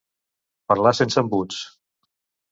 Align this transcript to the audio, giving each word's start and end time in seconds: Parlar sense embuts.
Parlar 0.71 0.93
sense 0.99 1.19
embuts. 1.23 1.59